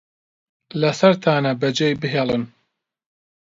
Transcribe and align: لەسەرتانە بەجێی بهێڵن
لەسەرتانە 0.81 1.51
بەجێی 1.61 1.95
بهێڵن 2.01 2.43